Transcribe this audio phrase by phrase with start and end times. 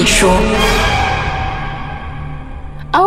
[0.00, 0.30] 你说。
[2.94, 3.06] 哦，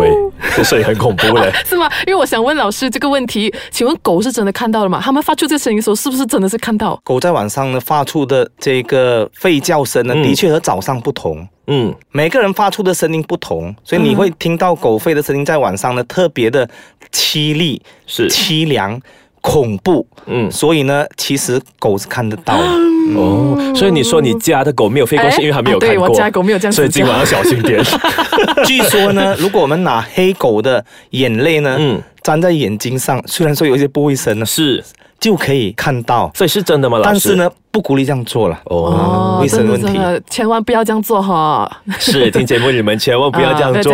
[0.00, 0.10] 喂，
[0.56, 1.52] 这声音很恐怖嘞。
[1.64, 1.88] 是吗？
[2.08, 5.00] 因为我想问老师这个问题，请问狗是真的看到了吗？
[5.00, 7.00] 他们发出这声音的时候，是不是真的是看到？
[7.04, 11.46] 狗在晚上呢发出的这个吠叫声呢，的确和早上不同。
[11.68, 16.68] 嗯，每个人发出的声音不同，所以你会听到狗吠的声音在晚上呢特别的
[17.12, 19.00] 凄厉、是凄凉、
[19.40, 20.06] 恐怖。
[20.26, 22.68] 嗯所以呢，其实狗是看得到的。
[23.16, 26.08] 哦，所以你说你家的狗没有飞过，哎是因为它没有看过。
[26.08, 27.82] 我家狗没有这样所以今晚要小心点。
[28.66, 34.84] 据说呢，如果我们拿黑狗的眼泪呢，嗯粘在眼睛上，虽然说有一些不卫生呢，是，
[35.20, 36.98] 就可以看到，所以是真的吗？
[36.98, 38.58] 老师但是，呢，不鼓励这样做了。
[38.64, 41.70] 哦，卫生问题千万不要这样做哈！
[41.98, 43.92] 是听节目你们千万不要这样做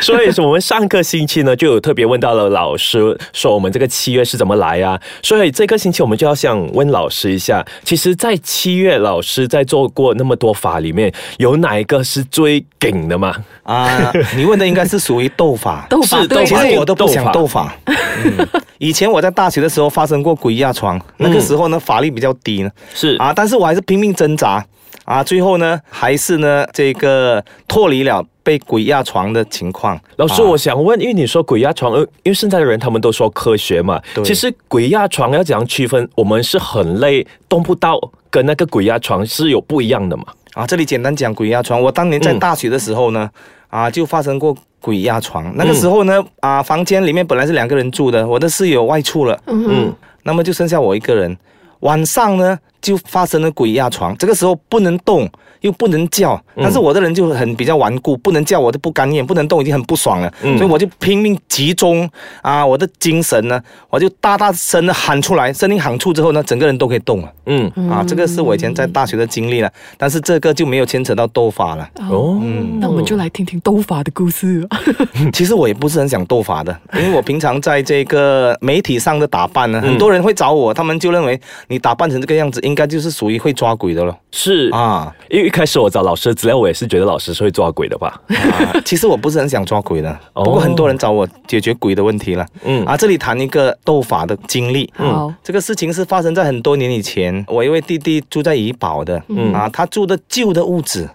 [0.00, 5.00] 所以说我们上个星期呢就有特别问到了老师，说我们这个七月是怎么来啊？
[5.22, 13.34] 所以这个星期我们就要想问老师一下，其实，在七月老师在做过那么多法里面，有哪一个是最顶的吗？
[13.62, 15.86] 啊，你问的应该是属于斗法。
[15.88, 17.74] 斗法斗法其实我都不想斗斗法。
[17.86, 24.64] 嗯 以前我在大学的时候发生过鬼压床，那个时候呢法力比较低呢，是啊，但是我还是拼命挣扎
[25.04, 30.00] 啊，最后呢还是呢这个脱离了被鬼压床的情况。
[30.16, 36.08] 老师，啊我想问，因为你说鬼压床，呃，因为现在的人他们都说科学嘛，其实鬼压床要怎样区分？
[36.14, 40.24] 我们是很累，动不到，跟那个鬼压床是有不一样的嘛？
[40.54, 41.80] 啊，这里简单讲鬼压床。
[41.80, 43.28] 我当年在嗯大学的时候呢，
[43.68, 45.52] 啊，就发生过鬼压床。
[45.56, 49.92] 那个时候呢，啊，房间里面本来是两个人住的，我的室友外出了，嗯，
[50.22, 51.36] 那么就剩下我一个人。
[51.80, 55.28] 晚上呢，就发生了鬼压床，这个时候不能动，
[55.60, 60.56] 又不能叫，但是我的人就很比较顽固，不能叫我就不甘愿，不能动已经很不爽了，嗯。
[60.58, 62.08] 所以我就拼命集中
[62.42, 67.32] 啊我的精神呢，我就大大声的喊出来，声音喊出之后呢，整个人都可以动了。
[67.46, 71.88] 嗯，啊，这个是我以前在大学的经历了，但是这个就没有牵扯到斗法了。
[72.08, 72.40] 哦，
[72.78, 74.66] 那我们就来听听斗法的故事。
[75.32, 88.20] 其实我也不是很想斗法的，因为我平常在这个媒体上的打扮呢，很多人会找我，他们就认为你打扮成这个样子，应该就是属于会抓鬼的了是啊因为一开始我找老师的资料，我也是觉得老师是会抓鬼的吧？
[88.28, 88.70] 啊！
[88.84, 92.46] 其实我不是很想抓鬼的， 哦不过很多人找我解决鬼的问题了。
[92.64, 94.88] 嗯啊，这里谈一个斗法的经历。
[94.98, 101.10] 嗯，这个事情是发生在很多年以前，我一位弟弟住在怡保的，嗯啊，他住的旧的屋子，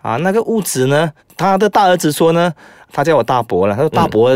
[0.00, 2.50] 啊，那个屋子呢，他的大儿子说呢，
[2.90, 4.30] 他叫我大伯了，他说大伯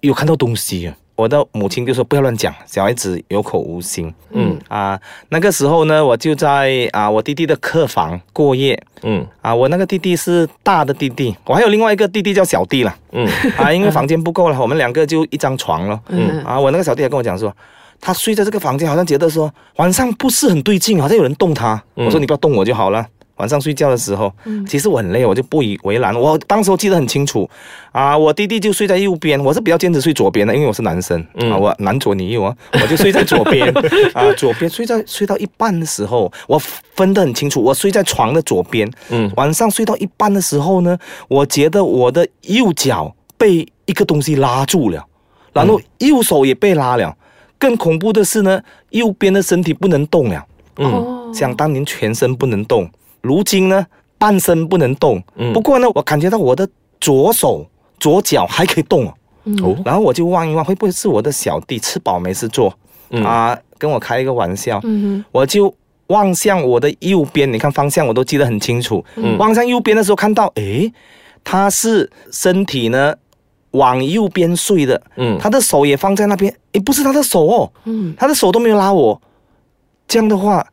[0.00, 0.94] 有看到东西啊。
[1.16, 4.12] 我的母亲就说不要乱讲，小孩子有口无心。
[4.32, 8.80] 嗯啊，那个时候呢，我就在啊我弟弟的客房过夜。
[9.02, 12.96] 嗯啊，我那个弟弟是大的弟弟，我还有另外一个弟弟叫小弟了。
[13.12, 16.00] 嗯啊，因为房间不够了，我们两个就一张床了。
[16.08, 17.54] 嗯啊，我那个小弟还跟我讲说，
[18.00, 21.80] 他睡在这个房间，好像觉得说晚上不是很对劲，好像有人动他。
[21.96, 23.06] 嗯我说你不要动我就好了。
[23.36, 24.32] 晚上睡觉的时候，
[24.66, 26.14] 其实我很累，我就不以为然。
[26.14, 27.48] 我当时我记得很清楚，
[27.90, 31.50] 啊，我弟弟就睡在右边，我是比较坚持睡左边的，因为我是男生，嗯。
[31.50, 33.68] 啊，我男左女右啊，我就睡在左边，
[34.14, 36.58] 啊，左边睡在睡到一半的时候，我
[36.94, 39.30] 分得很清楚，我睡在床的左边，嗯。
[39.36, 40.96] 晚上睡到一半的时候呢，
[41.28, 45.04] 我觉得我的右脚被一个东西拉住了，
[45.52, 47.16] 然后右手也被拉了。
[47.58, 50.44] 更恐怖的是呢，右边的身体不能动了。
[50.76, 50.86] 嗯。
[50.92, 52.88] 哦，想当年全身不能动，
[53.24, 53.84] 如今呢
[54.18, 55.22] 半身不能动。
[55.36, 56.68] 嗯不过呢，我感觉到我的
[57.00, 57.66] 左手、
[57.98, 59.14] 左脚还可以动哦。
[59.62, 62.72] 哦然后我就望一望，会不会是我的小弟吃饱没事做、
[63.10, 63.58] 嗯啊？
[63.78, 64.78] 跟我开一个玩笑。
[64.84, 65.74] 嗯我就
[66.08, 69.04] 望向我的右边，你看方向我都记得很清楚。
[69.16, 70.92] 嗯望向右边的时候，看到诶，
[71.42, 73.14] 他是身体呢
[73.72, 79.20] 往右边睡的，嗯他的手也放在那边，诶，不是他的手哦，嗯他的手都没有拉我，
[80.06, 80.64] 这样的话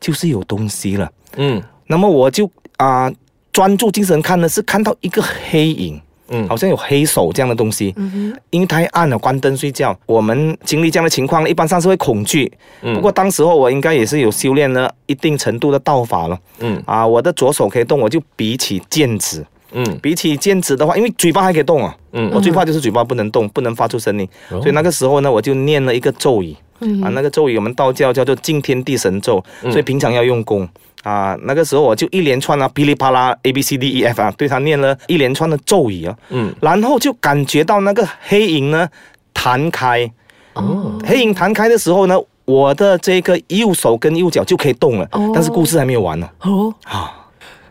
[0.00, 1.10] 就是有东西了。
[1.36, 3.12] 嗯那么我就啊、
[3.52, 6.00] 专注精神看呢，是看到一个黑影。
[6.30, 9.98] 嗯好像有黑手这样的东西，嗯因为太暗了，关灯睡觉。
[10.04, 12.52] 我们经历这样的情况，一般上是会恐惧。
[12.82, 16.38] 嗯不过当时候我应该也是有修炼了一定程度的道法了。
[16.60, 19.42] 嗯啊，我的左手可以动，我就比起剑指。
[19.72, 24.28] 嗯比起剑指的话，因为嘴巴还可以动啊，嗯我最怕就是嘴巴不能动，不能发出声音。
[24.50, 26.54] 哦所以那个时候呢，我就念了一个咒语。
[26.80, 30.68] 嗯啊，那个咒语我们道教叫做敬天地神咒，嗯所以平常要用功
[31.02, 31.36] 啊。
[31.42, 38.88] 那个时候我就一连串啊，噼里啪啦 A B C D E F 啊，对他念了一连串的咒语啊，嗯然后就感觉到那个黑影呢
[39.32, 40.10] 弹开，
[40.54, 47.14] 哦黑影弹开的时候呢，我的这个右手跟右脚就可以动了，哦但是故事还没有完呢哦，啊。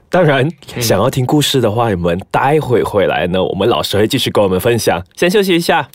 [0.09, 5.03] 当然，想要听故事的话，你们待会回来呢，我们老师会继续跟我们分享。
[5.17, 5.89] 先休息一下。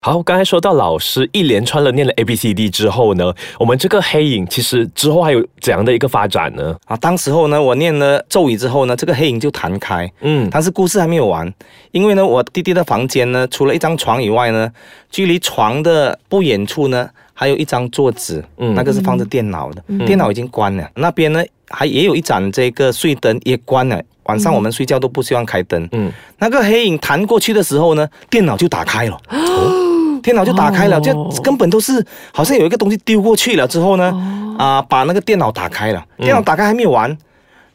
[0.00, 6.74] 好，刚才说到老师一连串的念了 A B C D 之后呢，我们这个黑影其实之后还有怎样的一个发展呢？
[6.86, 10.08] 啊，当时候呢，我念了咒语之后呢，这个黑影就弹开。
[10.20, 11.52] 嗯，但是故事还没有完，
[11.90, 14.70] 因为呢，我弟弟的房间呢，除了一张床以外呢，
[15.10, 20.88] 距离床的不远处呢，还有一张桌子，嗯那个是放着电脑的，电脑已经关了。
[20.94, 25.88] 那边呢，还也有一盏这个睡灯也关了，晚上我们睡觉都不希望开灯。
[25.90, 29.20] 嗯，那个黑影弹过去的时候呢，电脑就打开了。
[30.22, 36.04] 电脑就打开了，哦就根本都是好像有一个东西丢过去了之后呢，啊、把那个电脑打开了。
[36.18, 37.16] 电脑打开还没有完，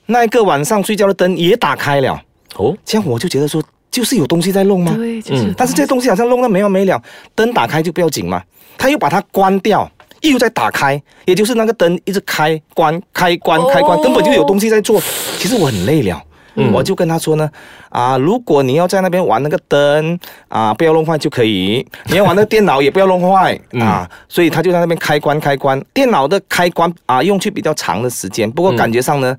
[0.05, 2.21] 那一个晚上睡觉的灯也打开了。
[2.55, 4.93] 哦，这样我就觉得说，就是有东西在弄吗？
[4.95, 7.01] 对，就是、嗯但是这些东西好像弄得没完没了，
[7.33, 8.41] 灯打开就不要紧嘛，
[8.77, 9.89] 他又把它关掉，
[10.21, 15.01] 又再打开，也就是那个灯一直开关开关开关，哦根本就有东西在做。
[15.37, 16.21] 其实我很累了。
[16.55, 17.49] 嗯我就跟他说呢，
[17.89, 24.09] 啊，如果你要在那边玩那个灯啊，不要弄坏就可以；你要玩那个电脑也不要弄坏 啊。
[24.27, 29.35] 所以他就在那边开关开关，电脑的开关啊，用去比较长的时间，不过感觉上呢。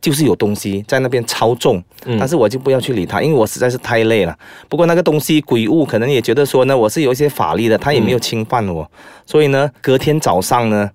[0.00, 1.82] 就是有东西在那边操纵，
[2.20, 4.32] 但是我就不要去理他，因为我实在是太累了。
[4.68, 8.88] 不过那个东西鬼物可能也觉得说呢，我是有一些法力的，他也没有侵犯我，
[9.26, 10.88] 所以呢，隔天早上呢，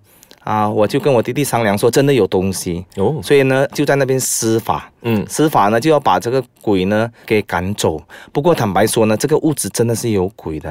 [0.44, 8.02] 啊，我就跟我弟弟商量说，真的有东西，哦，所以呢，就在那边施法，嗯，施法呢就要把这个鬼呢给赶走。
[8.32, 10.70] 不过坦白说呢，这个屋子真的是有鬼的。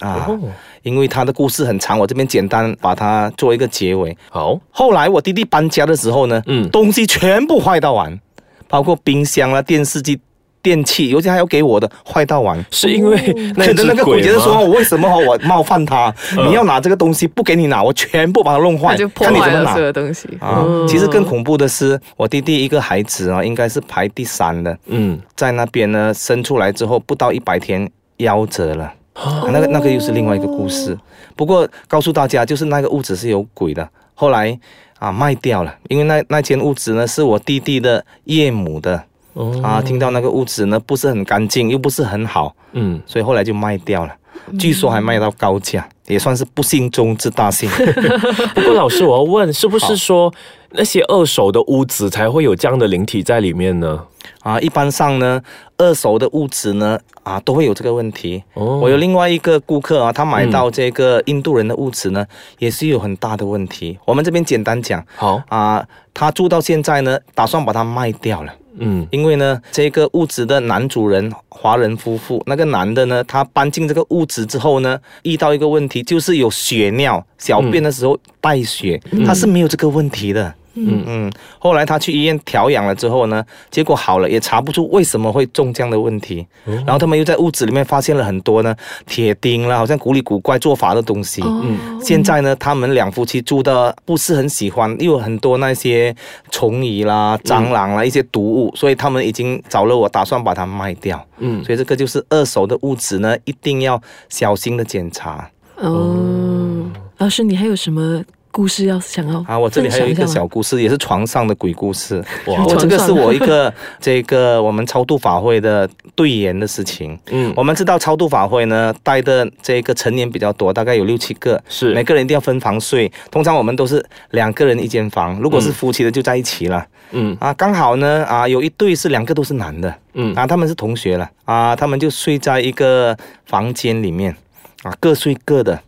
[0.00, 0.40] 啊，哦，
[0.82, 4.16] 因为他的故事很长，我这边简单把它做一个结尾。
[4.30, 6.68] 好，后来我弟弟搬家的时候呢，嗯。
[6.70, 8.18] 东西全部坏到完，
[8.66, 10.18] 包括冰箱啦、电视机、
[10.62, 12.64] 电器，尤其还要给我的坏到完。
[12.70, 13.16] 是因为
[13.56, 16.14] 那个那个鬼觉得说，吗我为什么我冒犯他？
[16.46, 28.92] 你要拿这个东西不给你拿，我全部把它弄坏就，破看你怎么拿东西啊，嗯其实更恐怖的是，我弟弟一个孩子啊，应该是排第三的，嗯，在那边呢生出来之后不到一百天夭折了。
[29.14, 30.96] 啊那个那个又是另外一个故事。
[31.36, 33.86] 不过告诉大家，就是那个屋子是有鬼的。
[34.14, 34.58] 后来
[34.98, 39.02] 啊卖掉了，因为那那间屋子呢是我弟弟的岳母的
[39.34, 44.14] 哦，啊，听到那个屋子呢不是很干净，又不是很好，嗯，所以后来就卖掉了。
[44.58, 47.70] 据说还卖到高价，也算是不幸中之大幸。
[48.54, 50.32] 不过老师，我要问，是不是说
[50.70, 54.04] 那些二手的屋子才会有这样的灵体在里面呢？
[54.40, 55.40] 啊，一般上呢，
[55.76, 58.42] 二手的屋子呢，啊，都会有这个问题。
[58.54, 62.26] 哦我有另外一个顾客啊，他买到这个印度人的屋子呢，
[62.58, 63.96] 也是有很大的问题。
[64.04, 68.52] 我们这边简单讲好，啊，他住到现在呢，打算把它卖掉了。
[68.78, 80.54] 嗯，因为呢，这个屋子的男主人华人夫妇，那个男的呢，他搬进这个屋子之后呢，遇到一个问题，就是有血尿，小便的时候带血，他是没有这个问题的。
[80.74, 81.02] 嗯。
[81.06, 86.46] 嗯，后来他去医院调养了之后呢，结果好了，也查不出为什么会中这样的问题。
[86.64, 88.74] 然后他们又在屋子里面发现了很多呢
[89.06, 91.42] 铁钉啦，好像古里古怪做法的东西。
[91.44, 92.00] 嗯。
[92.00, 96.14] 现在呢，他们两夫妻住的不是很喜欢，又有很多那些
[96.50, 101.24] 虫蚁啦、蟑螂啦、一些毒物，所以他们已经找了我，打算把它卖掉。
[101.38, 105.50] 嗯，所以这个就是二手的屋子呢，一定要小心的检查。
[105.76, 106.84] 哦，
[107.18, 108.22] 老师，你还有什么
[108.52, 109.58] 故事要想要啊。
[109.58, 112.22] 我这里还有一个小故事，也是床上的鬼故事。
[112.46, 117.18] 哇我这个是我一个 这个我们超度法会的队员的事情。
[117.30, 123.10] 嗯，我们知道超度法会呢，带的这个成年比较多，大概有六七个，是每个人一定要分房睡。
[123.30, 126.86] 通常我们都是两个人一间房，如果是夫妻的就在一起了。
[127.14, 134.34] 嗯啊，刚好呢啊，有一对是两个都是男的，嗯啊，他们是同学了啊，他们就睡在一个房间里面
[134.82, 135.78] 啊，各睡各的。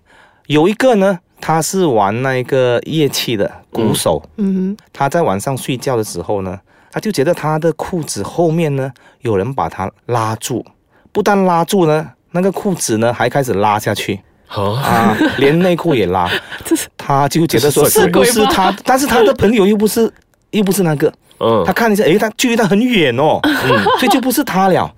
[0.46, 6.58] 有一个呢，他是玩那个乐器的鼓手，嗯他在晚上睡觉的时候呢，
[6.90, 10.64] 他就觉得他的裤子后面呢有人把他拉住，
[11.12, 14.20] 不但拉住呢，那个裤子呢还开始拉下去。
[14.46, 16.30] 好，啊，连内裤也拉。
[16.96, 18.74] 他就觉得说是是不是他？
[18.84, 20.10] 但是他的朋友又不是
[20.50, 21.62] 又不是那个，嗯。
[21.66, 24.90] 他看一下，诶，他距离他很远哦， 嗯所以就不是他了。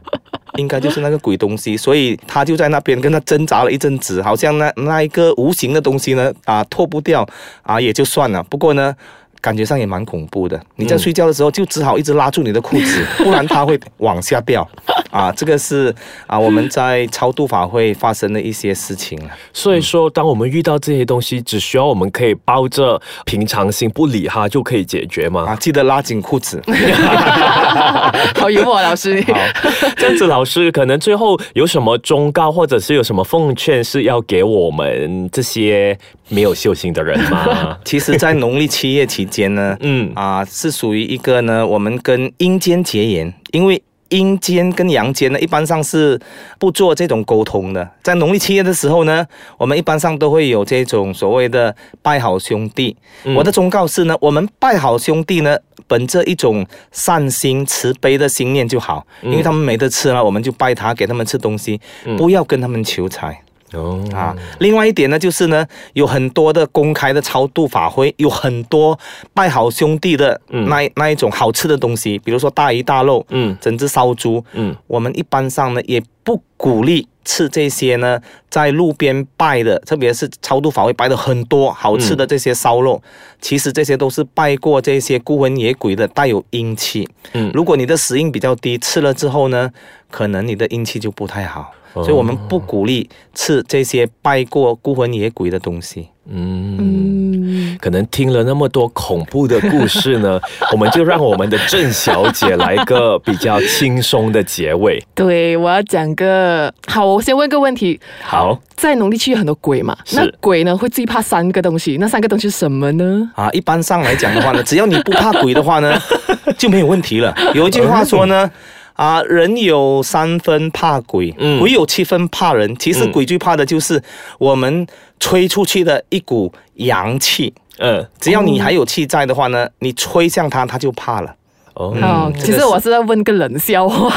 [0.57, 7.27] 应该就是那个鬼东西，所以他就在那边跟他挣扎了一阵子，好像那那一个无形的东西呢，啊，脱不掉
[7.63, 8.43] 啊，也就算了。
[8.45, 8.95] 不过呢，
[9.41, 10.61] 感觉上也蛮恐怖的。
[10.77, 14.69] 你在睡觉的时候就只好一直拉住你的裤子， 不然它会往下掉。
[15.11, 15.95] 啊，这个是
[16.27, 19.31] 啊我们在超度法会发生的一些事情了。
[19.53, 25.45] 所以说，当我们遇到这些东西，只需要我们可以抱着平常心不理它，就可以解决嘛？
[25.47, 26.63] 啊，记得拉紧裤子。
[28.37, 29.23] 好幽默，老师。
[29.97, 35.97] 这样子，老师可能最后有什么忠告，或者是有什么奉劝，是要给我们这些
[36.29, 37.79] 没有修行的人吗？
[37.85, 46.21] 其实，在农历七月期间呢，嗯啊，是属于一个呢，我们跟阴间结缘，因为阴间跟阳间呢，一般上是
[46.59, 47.89] 不做这种沟通的。
[48.03, 49.27] 在农历七月的时候呢，
[49.59, 52.97] 我们一般上都会有这种所谓的拜好兄弟。
[53.35, 61.81] 我的忠告是呢，我们拜好兄弟呢，本着一种善心、慈悲的心念就好，因为他们没得吃了，我们就拜他，给他们吃东西，
[62.17, 63.43] 不要跟他们求财。
[63.73, 64.03] 哦。
[64.13, 68.99] 啊，另外一点呢，就是呢，有很多的公开的超度法会，有很多
[69.35, 73.57] 拜好兄弟的那一那一种好吃的东西，比如说大鱼大肉，嗯。
[73.61, 83.03] 整只烧猪，嗯，我们一般上呢也不鼓励吃这些呢，在路边拜的，特别是超度法会拜的很多好吃的这些烧肉，
[83.41, 87.09] 其实这些都是拜过这些孤魂野鬼的，带有阴气。
[87.33, 87.51] 嗯。
[87.53, 89.71] 如果你的死印比较低，吃了之后呢，
[90.11, 91.73] 可能你的阴气就不太好。
[92.03, 96.09] 所以我们不鼓励吃这些拜过孤魂野鬼的东西。
[96.29, 96.77] 嗯。
[96.79, 100.41] 嗯，可能听了那么多恐怖的故事呢，
[100.73, 105.03] 我们就让我们的郑小姐来个比较轻松的结尾。
[105.15, 107.99] 对，我要讲个好，我先问个问题。
[108.23, 113.31] 好，在农历七月很多鬼嘛，那鬼呢会最怕三个东西，那三个东西是什么呢？
[113.35, 115.97] 啊，一般上来讲的话呢，只要你不怕鬼的话呢，
[116.59, 117.35] 就没有问题了。
[117.55, 118.51] 有一句话说呢。
[118.97, 122.75] 啊，人有三分怕鬼，嗯鬼有七分怕人。
[122.77, 124.03] 其实嗯鬼最怕的就是
[124.39, 124.87] 我们
[125.21, 127.55] 吹出去的一股阳气。
[127.79, 131.37] 嗯，只要你还有气在的话呢，你吹向它，它就怕了。
[131.77, 134.11] 哦，哦，其实我是在问个冷笑话。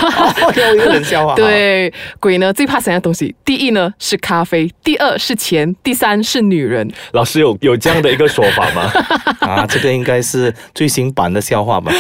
[0.56, 1.36] 有一个冷笑话。
[1.38, 6.90] 对，鬼呢最怕三样东西，第一呢是咖啡，第二是钱，第三是女人。
[7.12, 8.92] 老师有有这样的一个说法吗？
[9.42, 11.92] 啊，这个应该是最新版的笑话吧？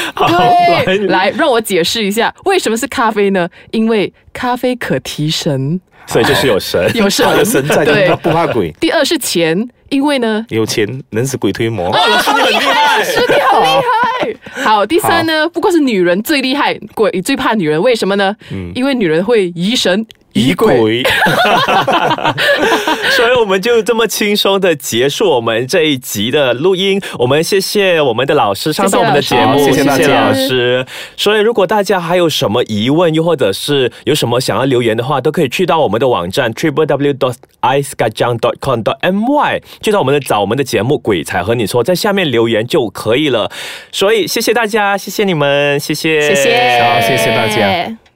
[0.86, 3.50] 对，来让我解释一下，为什么是咖啡呢？
[3.72, 6.90] 因为咖啡可提神，所以就是有神。
[6.96, 8.72] 有神他的神在，对他不怕鬼。
[8.80, 11.90] 第二是钱，因为呢有钱能使鬼推磨。
[11.90, 13.04] 老师你很厉害。
[13.04, 14.64] 师你好厉害。
[14.64, 18.36] 好，第三呢，不过是女人最厉害，鬼最怕女人，为什么呢？
[18.76, 20.06] 因为女人会疑神
[20.48, 20.80] 疑鬼。
[20.80, 21.04] 鬼，
[23.12, 27.02] 所以我们就这么轻松的结束我们这一集的录音。
[27.18, 30.86] 我们谢谢我们的老师上到我们的节目，谢谢大家老师。
[31.18, 43.52] 所以如果大家还有什么疑问，又或者是有什么想要留言的话，都可以去到我们的网站 triple w dot i s k a j a n g dot com dot my，去到我们的找我们的节目《鬼才和你说》，在下面留言就可以了。
[43.92, 48.09] 所以谢谢大家，谢谢你们，谢谢，谢谢，好谢谢大家。